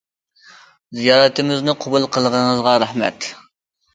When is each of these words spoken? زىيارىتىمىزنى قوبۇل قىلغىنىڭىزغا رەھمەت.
زىيارىتىمىزنى 0.99 1.75
قوبۇل 1.85 2.09
قىلغىنىڭىزغا 2.17 2.75
رەھمەت. 2.85 3.31